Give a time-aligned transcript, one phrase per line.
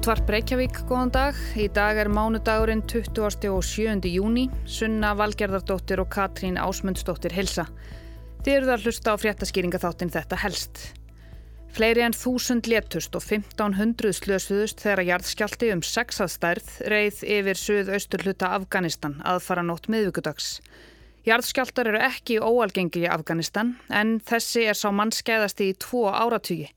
[0.00, 1.36] Útvarp Reykjavík, góðan dag.
[1.60, 3.50] Í dag er mánudagurinn 20.
[3.52, 3.98] og 7.
[4.08, 4.46] júni.
[4.64, 7.66] Sunna Valgerðardóttir og Katrín Ásmundsdóttir hilsa.
[8.40, 10.80] Þið eruð að hlusta á fréttaskýringatháttin þetta helst.
[11.76, 18.54] Fleiri en þúsund letust og 1500 slösuðust þegar jarðskjaldi um sexaðstærð reið yfir suðaustur hluta
[18.56, 20.62] Afganistan aðfara nótt miðvíkudags.
[21.28, 26.70] Jarðskjaldar eru ekki óalgengi í Afganistan en þessi er sá mannskeiðasti í tvo áratugi.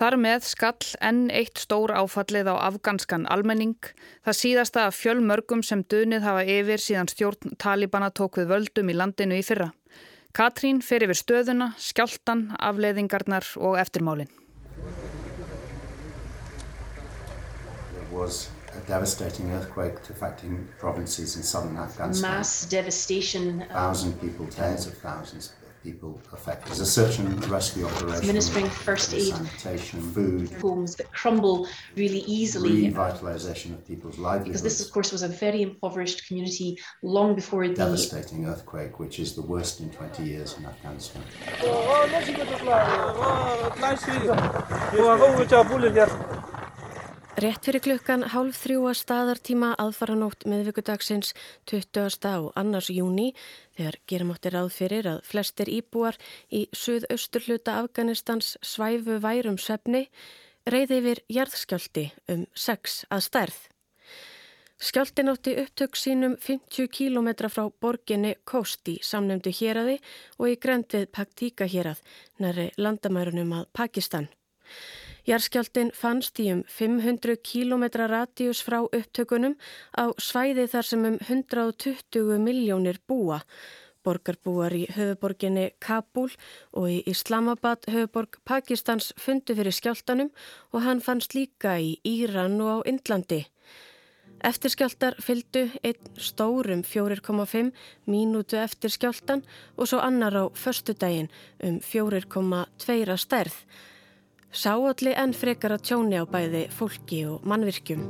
[0.00, 3.76] Þar með skall enn eitt stór áfallið á afganskan almenning,
[4.24, 8.96] það síðasta af fjölmörgum sem dönið hafa yfir síðan stjórn Talibana tók við völdum í
[8.96, 9.68] landinu í fyrra.
[10.32, 14.32] Katrín fer yfir stöðuna, skjáltan, afleiðingarnar og eftirmálinn.
[17.92, 22.38] There was a devastating earthquake affecting provinces in southern Afghanistan.
[22.38, 23.66] Mass devastation.
[23.68, 26.68] Thousand people, tens of thousands people affected.
[26.68, 28.18] There's a search and rescue operation.
[28.18, 29.34] Administering first aid.
[29.34, 30.50] Sanitation, food.
[30.60, 32.90] Homes that crumble really easily.
[32.90, 34.48] Revitalisation of people's livelihoods.
[34.48, 37.74] Because this, of course, was a very impoverished community long before the...
[37.74, 41.22] Devastating earthquake, which is the worst in 20 years in Afghanistan.
[47.40, 51.30] Rétt fyrir klukkan hálf þrjú að staðartíma aðfaranótt miðvíkudagsins
[51.70, 52.26] 20.
[52.34, 53.30] og annars júni
[53.78, 56.18] þegar gerum áttir ráð fyrir að flestir íbúar
[56.52, 60.02] í suðausturluta Afganistans svæfu værum svefni
[60.68, 63.60] reyði yfir jarðskjálti um 6 að stærð.
[64.76, 69.96] Skjáltin átti upptök sínum 50 km frá borginni Kosti samnefndu héræði
[70.36, 72.04] og í grend við Paktíka hérað
[72.36, 74.28] næri landamærunum að Pakistan.
[75.28, 79.58] Jarskjaldin fannst í um 500 km radíus frá upptökunum
[79.92, 83.42] á svæði þar sem um 120 miljónir búa.
[84.00, 86.30] Borgarbúar í höfuborginni Kabul
[86.72, 90.30] og í Islamabad höfuborg Pakistans fundu fyrir skjáltanum
[90.72, 93.44] og hann fannst líka í Íran og á Indlandi.
[94.40, 97.74] Eftirskjáltar fyldu einn stórum 4,5
[98.08, 99.44] mínútu eftir skjáltan
[99.76, 101.28] og svo annar á förstu daginn
[101.60, 103.56] um 4,2 stærð.
[104.50, 108.02] Sáalli enn frekar að tjóni á bæði fólki og mannvirkjum.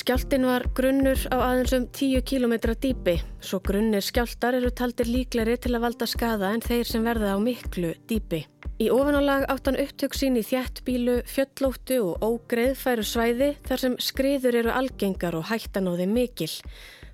[0.00, 5.56] Skjáltin var grunnur á aðeins um 10 km dýpi, svo grunnir skjáltar eru taldir líklari
[5.56, 8.44] til að valda skada en þeir sem verða á miklu dýpi.
[8.80, 14.72] Í ofanálag áttan upptök sín í þjættbílu, fjöllóttu og ógreðfæru svæði þar sem skriður eru
[14.76, 16.52] algengar og hættan á þeim mikil.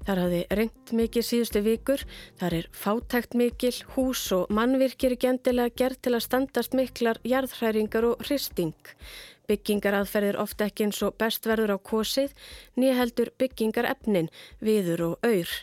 [0.06, 2.02] Þar hafði reynd mikið síðustu vikur,
[2.38, 8.22] þar er fátækt mikil, hús og mannvirkir gendilega gert til að standast miklar jarðhræringar og
[8.22, 8.76] hristing.
[9.50, 12.34] Byggingar aðferðir ofta ekki eins og bestverður á kosið,
[12.78, 14.30] nýheldur byggingar efnin,
[14.62, 15.58] viður og auður.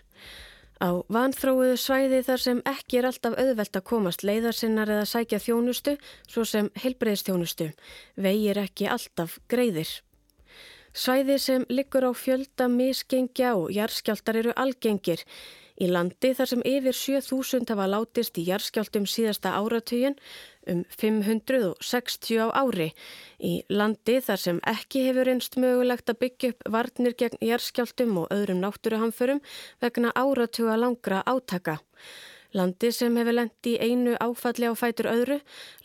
[0.84, 5.96] Á vanþróuðu svæði þar sem ekki er alltaf auðvelt að komast leiðarsinnar eða sækja þjónustu,
[6.28, 7.72] svo sem heilbreyðstjónustu,
[8.20, 10.02] vegir ekki alltaf greiðir.
[10.94, 15.24] Svæði sem liggur á fjölda misgengja og jarðskjáltar eru algengir.
[15.82, 20.14] Í landi þar sem yfir 7000 hafa látist í jarðskjáltum síðasta áratugin
[20.70, 22.92] um 560 á ári.
[23.42, 28.30] Í landi þar sem ekki hefur einst mögulegt að byggja upp varnir gegn jarðskjáltum og
[28.38, 29.42] öðrum náttúruhamförum
[29.82, 31.80] vegna áratuga langra átaka.
[32.54, 35.40] Landi sem hefur lendi einu áfalli á fætur öðru,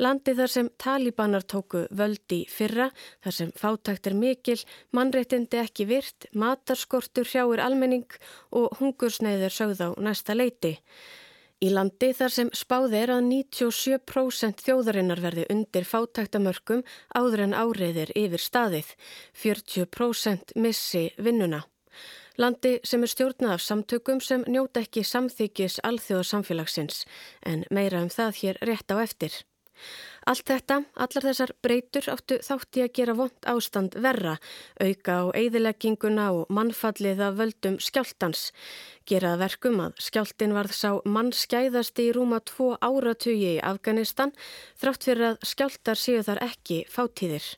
[0.05, 2.91] landi þar sem talibanar tóku völdi fyrra,
[3.25, 4.59] þar sem fátækt er mikil,
[4.93, 8.19] mannréttindi ekki virt, matarskortur hrjáir almenning
[8.53, 10.75] og hungursneiður sögð á næsta leiti.
[11.65, 16.85] Í landi þar sem spáð er að 97% þjóðarinnar verði undir fátæktamörkum
[17.17, 18.93] áður en áriðir yfir staðið,
[19.35, 21.65] 40% missi vinnuna.
[22.39, 27.01] Landi sem er stjórnað af samtökum sem njóta ekki samþykis alþjóðarsamfélagsins
[27.51, 29.33] en meira um það hér rétt á eftir.
[30.29, 34.37] Allt þetta, allar þessar breytur áttu þátti að gera vond ástand verra,
[34.79, 38.51] auka á eigðilegginguna og mannfallið af völdum skjáltans.
[39.09, 44.35] Gerað verkum að skjáltin varð sá mannskæðasti í rúma tvo áratugi í Afganistan
[44.79, 47.49] þrátt fyrir að skjáltar séu þar ekki fátíðir.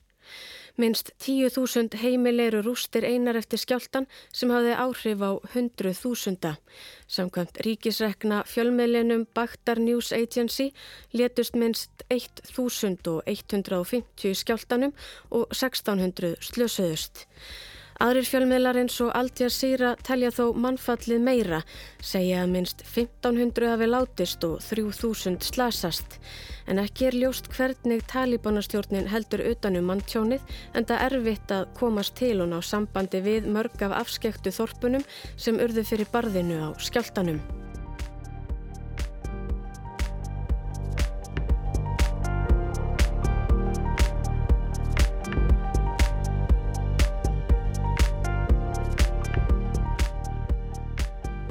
[0.80, 6.56] Minst 10.000 heimil eru rústir einar eftir skjáltan sem hafði áhrif á 100.000.
[7.04, 10.72] Samkvæmt ríkisrekna fjölmiðlinum Bakhtar News Agency
[11.12, 14.96] letust minst 1.150 skjáltanum
[15.28, 17.28] og 1.600 slösuðust.
[18.00, 21.58] Aðrir fjölmiðlar eins og Al Jazeera telja þó mannfallið meira,
[22.00, 26.17] segja að minst 1500 hafi látist og 3000 slasast.
[26.64, 32.17] En ekki er ljóst hvernig talibanastjórnin heldur utanum manntjónið en það er erfitt að komast
[32.17, 35.05] til hún á sambandi við mörg af afskektu þorpunum
[35.37, 37.59] sem urðu fyrir barðinu á skjáltanum.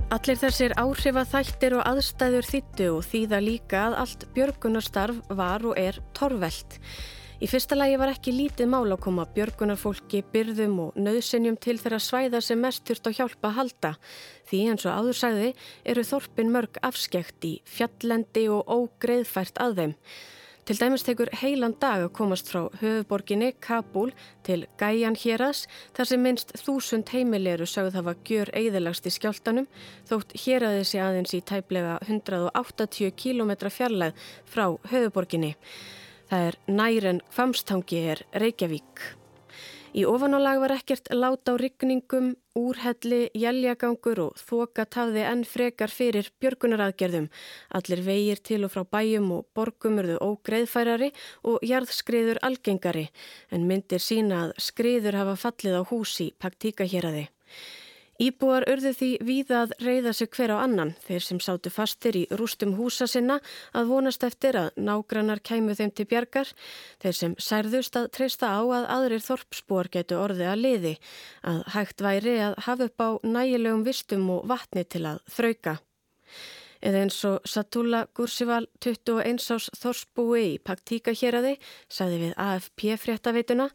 [0.10, 5.78] Allir þessir áhrifa þættir og aðstæður þýttu og þýða líka að allt björgunarstarf var og
[5.78, 6.80] er torvelt.
[7.38, 12.02] Í fyrsta lagi var ekki lítið mál að koma björgunarfólki, byrðum og nöðsynjum til þeirra
[12.02, 13.94] svæða sem mest þurft á hjálpa að halda.
[14.50, 15.54] Því eins og áður sagði
[15.94, 19.96] eru þorpin mörg afskekt í fjallendi og ógreðfært að þeim.
[20.70, 24.12] Til dæmis tekur heilan dag að komast frá höfuborginni Kabul
[24.46, 25.64] til Gæjan Héras
[25.98, 29.66] þar sem minnst þúsund heimileru sögð hafa gjör eigðilagst í skjáltanum
[30.12, 35.56] þótt héraði sé aðeins í tæplega 180 km fjarlæð frá höfuborginni.
[36.30, 39.10] Það er næren hvamstangi er Reykjavík.
[39.90, 46.30] Í ofanálag var ekkert lát á rygningum, úrhelli, jæljagangur og þoka tafði enn frekar fyrir
[46.44, 47.26] björgunaraðgerðum.
[47.74, 51.10] Allir vegir til og frá bæjum og borgum eruðu ógreðfærari
[51.50, 53.08] og jarðskriður algengari
[53.50, 57.30] en myndir sína að skriður hafa fallið á húsi paktíka hér að þið.
[58.20, 60.90] Íbúar urðu því víða að reyða sig hver á annan.
[61.06, 63.38] Þeir sem sátu fastir í rústum húsa sinna
[63.72, 66.52] að vonast eftir að nágrannar kæmu þeim til bjargar,
[67.00, 70.96] þeir sem særðust að treysta á að aðrir þorpsbúar getu orði að liði,
[71.48, 75.80] að hægt væri að hafa upp á nægilegum vistum og vatni til að þrauka.
[76.80, 82.38] Eða eins og Satula Gursival 21 ás Þorsbúi í Paktíka hér að þið, sagði við
[82.46, 83.68] AFP fréttaveituna,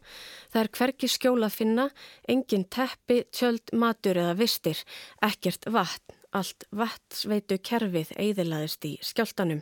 [0.49, 1.85] það er hverki skjóla að finna,
[2.27, 4.81] engin teppi, tjöld, matur eða vistir,
[5.21, 9.61] ekkert vatn, allt vatnsveitu kerfið eiðilaðist í skjáltanum.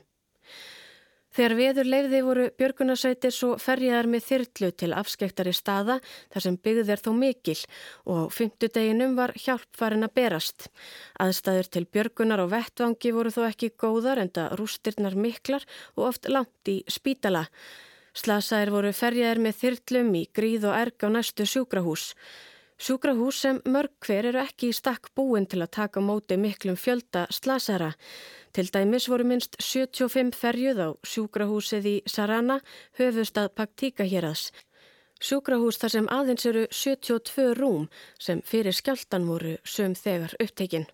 [1.34, 5.96] Þegar veður leiði voru björgunarsveitir svo ferjaðar með þyrlu til afskektari staða
[6.34, 7.58] þar sem byggð er þó mikil
[8.14, 10.68] og fymtudeginum var hjálp farin að berast.
[11.24, 15.66] Aðstæður til björgunar og vettvangi voru þó ekki góðar enda rústirnar miklar
[15.98, 17.48] og oft langt í spítala.
[18.14, 22.12] Slasaðir voru ferjaðar með þyrlum í gríð og erg á næstu sjúkrahús.
[22.84, 27.22] Sjúkrahús sem mörg hver eru ekki í stakk búin til að taka móti miklum fjölda
[27.32, 27.94] slasara.
[28.52, 32.58] Til dæmis voru minst 75 ferjuð á sjúkrahúsið í Sarana,
[33.00, 34.50] höfustad Paktíka hérads.
[35.24, 37.86] Sjúkrahús þar sem aðeins eru 72 rúm
[38.20, 40.90] sem fyrir skjáltan voru söm þegar upptekinn.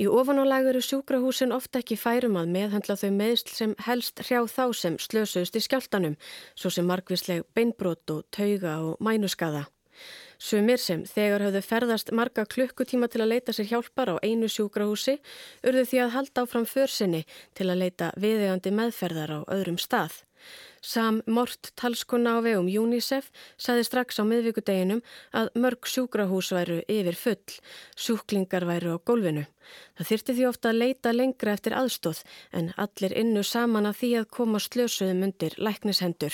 [0.00, 4.64] Í ofanálag eru sjúkrahúsin ofta ekki færum að meðhandla þau meðsl sem helst hrjá þá
[4.72, 6.16] sem slösust í skjáltanum,
[6.56, 9.66] svo sem margvísleg beinbrot og tauga og mænuskaða.
[10.40, 15.18] Sumir sem þegar hafðu ferðast marga klukkutíma til að leita sér hjálpar á einu sjúkrahúsi
[15.68, 20.22] urðu því að halda áfram försinni til að leita viðegandi meðferðar á öðrum stað.
[20.80, 23.26] Sam Mort talskona á vegum UNICEF
[23.60, 25.02] saði strax á miðvíkudeginum
[25.36, 27.58] að mörg sjúkrahús væru yfir full,
[28.00, 29.44] sjúklingar væru á gólfinu.
[30.00, 32.22] Það þyrti því ofta að leita lengra eftir aðstóð
[32.56, 36.32] en allir innu saman að því að koma slösuðum undir læknishendur.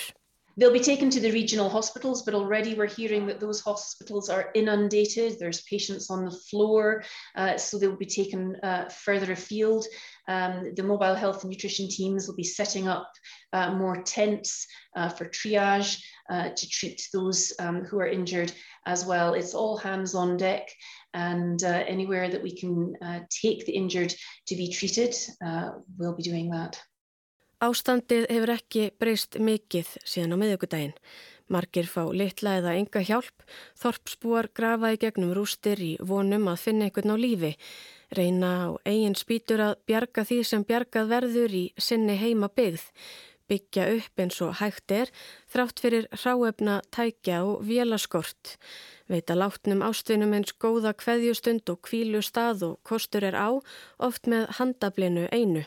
[0.58, 4.50] They'll be taken to the regional hospitals, but already we're hearing that those hospitals are
[4.54, 5.38] inundated.
[5.38, 9.84] There's patients on the floor, uh, so they'll be taken uh, further afield.
[10.28, 13.12] Um, the mobile health and nutrition teams will be setting up
[13.52, 18.50] uh, more tents uh, for triage uh, to treat those um, who are injured
[18.86, 19.34] as well.
[19.34, 20.70] It's all hands on deck,
[21.12, 22.94] and uh, anywhere that we can
[23.30, 24.14] take the injured
[24.46, 25.14] to be treated,
[25.98, 26.80] we'll be doing that.
[27.56, 30.96] Ástandið hefur ekki breyst mikið síðan á miðugudaginn.
[31.48, 33.44] Margir fá litla eða enga hjálp,
[33.80, 37.54] þorpsbúar grafa í gegnum rústir í vonum að finna einhvern á lífi,
[38.12, 42.84] reyna á eigin spýtur að bjarga því sem bjargað verður í sinni heima byggð,
[43.48, 45.12] byggja upp eins og hægt er,
[45.48, 48.58] þrátt fyrir ráefna, tækja og vélaskort.
[49.08, 53.48] Veita látnum ástvinum eins góða kveðjustund og kvílu stað og kostur er á,
[53.96, 55.64] oft með handablinu einu.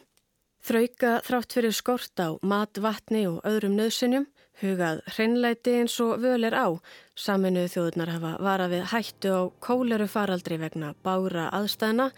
[0.59, 4.25] Þrauka þrátt fyrir skort á mat, vatni og öðrum nöðsynjum,
[4.59, 6.67] hugað hreinleiti eins og völ er á.
[7.15, 12.09] Saminuðu þjóðunar hafa varað við hættu á kóleru faraldri vegna bára aðstæðna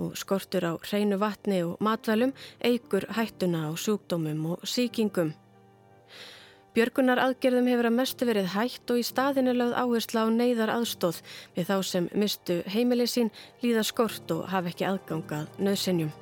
[0.00, 2.32] og skortur á hreinu vatni og matvælum
[2.64, 5.34] eigur hættuna á sjúkdómum og síkingum.
[6.70, 11.18] Björgunar aðgerðum hefur að mestu verið hætt og í staðinu lögð áhersla á neyðar aðstóð
[11.56, 16.14] við þá sem mistu heimilið sín, líða skort og hafa ekki aðgangað nöðsynjum.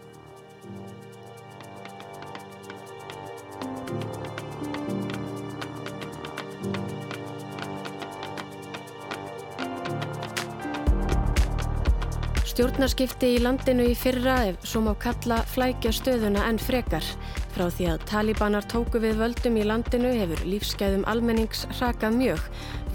[12.58, 17.06] Stjórnarskipti í landinu í fyrra ef svo má kalla flækja stöðuna en frekar.
[17.54, 22.42] Frá því að talibanar tóku við völdum í landinu hefur lífsgæðum almennings hrakað mjög.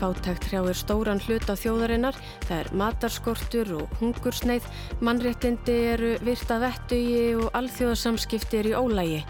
[0.04, 4.68] Fátækt hrjáir stóran hlut á þjóðarinnar, það er matarskortur og hungursneið,
[5.00, 9.24] mannréttindi eru virta vettugi og alþjóðasamskipti er í ólægi.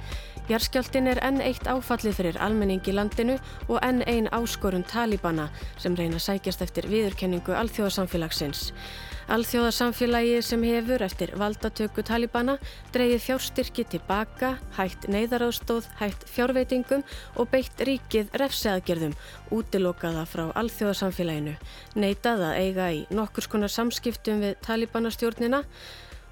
[0.52, 3.38] Jarskjáltin er enn eitt áfallið fyrir almenning í landinu
[3.70, 5.46] og enn einn áskorun talibana
[5.80, 8.74] sem reyna að sækjast eftir viðurkenningu alþjóðasamfélagsins.
[9.32, 12.58] Alþjóðasamfélagi sem hefur eftir valdatöku talibana
[12.92, 17.08] dreyið fjárstyrki tilbaka, hætt neyðaráðstóð, hætt fjárveitingum
[17.40, 19.16] og beitt ríkið refseaðgerðum,
[19.56, 21.56] útilokaða frá alþjóðasamfélaginu,
[21.96, 25.64] neytað að eiga í nokkur skonar samskiptum við talibanastjórnina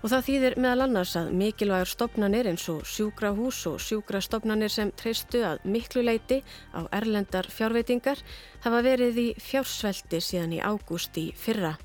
[0.02, 5.44] Og það þýðir meðal annars að mikilvægur stopnanir eins og sjúkrahús og sjúkrastopnanir sem treystu
[5.46, 6.40] að miklu leiti
[6.74, 8.24] á erlendar fjárveitingar
[8.64, 11.76] hafa verið í fjársveldi síðan í ágúst í fyrra.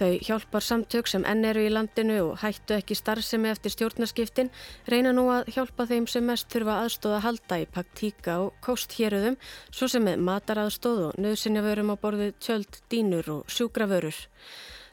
[0.00, 4.48] Þau hjálpar samtök sem enn eru í landinu og hættu ekki starfsemi eftir stjórnarskiptin
[4.88, 9.36] reyna nú að hjálpa þeim sem mest þurfa aðstóða að halda í paktíka og kósthéröðum
[9.68, 14.20] svo sem með mataraðstóð og nöðsynjavörum á borðið tjöld, dínur og sjúkravörur.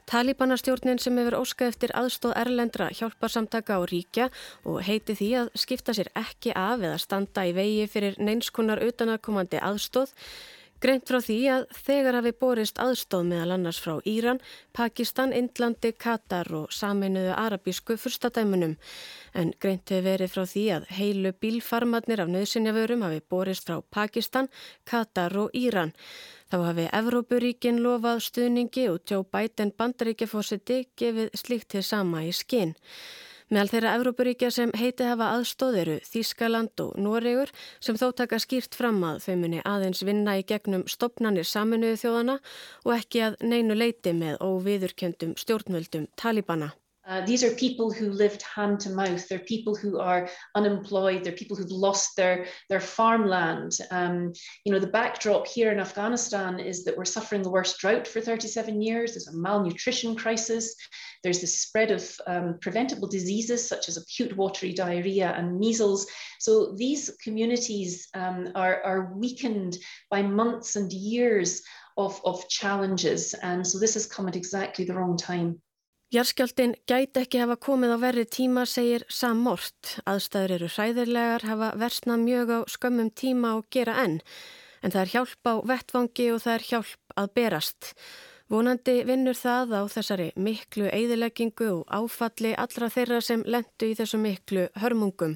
[0.08, 4.30] Talibanastjórnin sem hefur óskað eftir aðstóð erlendra hjálparsamtaka á ríkja
[4.64, 9.60] og heiti því að skipta sér ekki af eða standa í vegi fyrir neinskunar utanakomandi
[9.60, 10.14] aðstóð
[10.78, 14.38] Greint frá því að þegar hafi borist aðstóð meðal annars frá Íran,
[14.78, 18.76] Pakistan, Indlandi, Katar og saminuðu arabísku fyrstadæmunum.
[19.34, 24.52] En greint hefur verið frá því að heilu bílfarmadnir af nöðsynjavörum hafi borist frá Pakistan,
[24.86, 25.96] Katar og Íran.
[26.48, 32.78] Þá hafi Evrópuríkin lofað stuðningi og Joe Biden bandaríkjafósiti gefið slíkt til sama í skinn.
[33.48, 38.76] Meðal þeirra Evrópuríkja sem heiti hafa aðstóð eru Þískaland og Noregur sem þó taka skýrt
[38.76, 42.36] fram að þau muni aðeins vinna í gegnum stopnarnir saminuðu þjóðana
[42.84, 46.74] og ekki að neinu leiti með óviðurkjöndum stjórnvöldum Talibana.
[47.08, 49.28] Uh, these are people who lived hand to mouth.
[49.30, 51.24] They're people who are unemployed.
[51.24, 53.78] They're people who've lost their, their farmland.
[53.92, 54.34] Um,
[54.66, 58.20] you know, the backdrop here in Afghanistan is that we're suffering the worst drought for
[58.20, 59.14] 37 years.
[59.14, 60.76] There's a malnutrition crisis.
[61.24, 66.08] There's the spread of um, preventable diseases such as acute watery diarrhea and measles.
[66.40, 69.78] So these communities um, are, are weakened
[70.12, 71.62] by months and years
[71.96, 73.34] of, of challenges.
[73.34, 75.62] And so this has come at exactly the wrong time.
[76.08, 79.98] Jarskjáltin gæti ekki hafa komið á verri tíma, segir Sam Mort.
[80.08, 84.22] Aðstæður eru hræðirlegar, hafa versnað mjög á skömmum tíma og gera enn.
[84.80, 87.92] En það er hjálp á vettvangi og það er hjálp að berast.
[88.48, 94.24] Vonandi vinnur það á þessari miklu eigðileggingu og áfalli allra þeirra sem lendu í þessu
[94.24, 95.36] miklu hörmungum.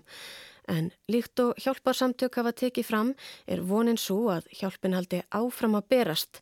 [0.71, 5.89] En líkt og hjálparsamtök hafa tekið fram er vonin svo að hjálpin haldi áfram að
[5.91, 6.39] berast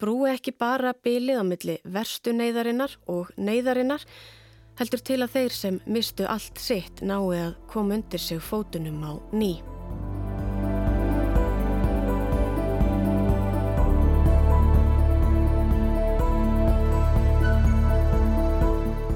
[0.00, 4.06] brúi ekki bara bilið á milli verstu neyðarinnar og neyðarinnar
[4.80, 9.12] heldur til að þeir sem mistu allt sitt nái að koma undir sig fótunum á
[9.36, 9.58] ný.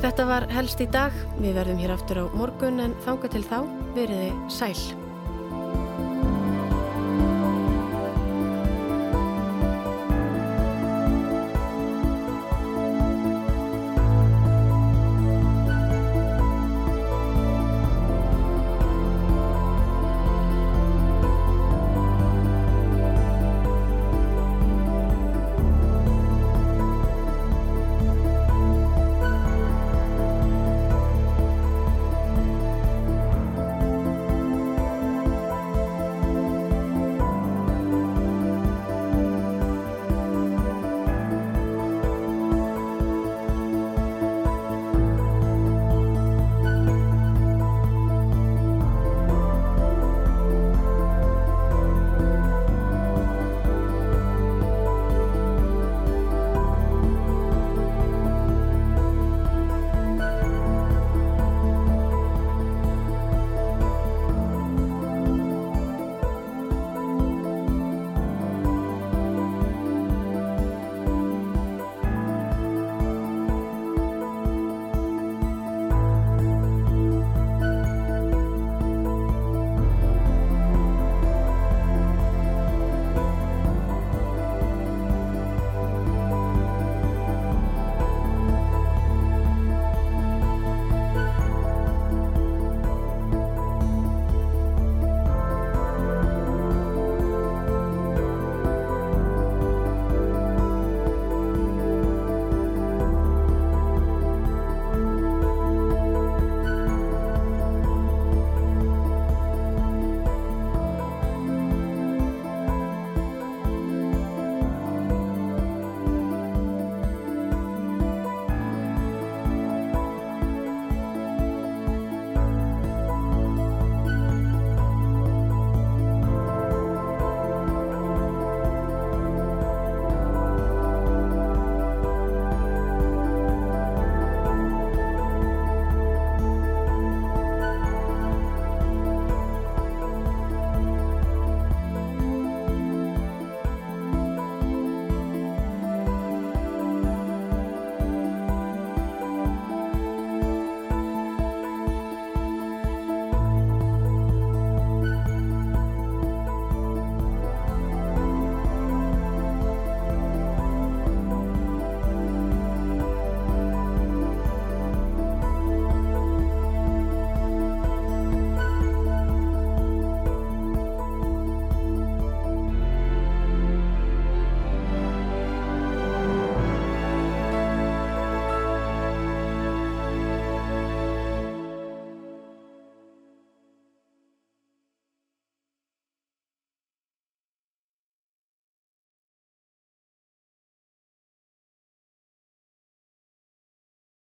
[0.04, 1.14] Þetta var helst í dag.
[1.40, 3.56] Við verðum hér aftur á morgun en þanga til þá
[3.96, 5.03] veriði sæl.